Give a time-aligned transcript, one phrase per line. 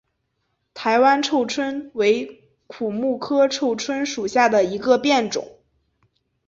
[0.73, 5.59] 台湾臭椿为苦木科臭椿属下的一个变种。